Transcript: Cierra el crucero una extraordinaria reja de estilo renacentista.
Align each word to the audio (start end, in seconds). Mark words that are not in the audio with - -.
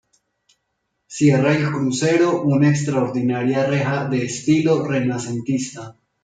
Cierra 1.05 1.55
el 1.55 1.69
crucero 1.71 2.41
una 2.41 2.69
extraordinaria 2.69 3.67
reja 3.67 4.09
de 4.09 4.25
estilo 4.25 4.83
renacentista. 4.83 5.95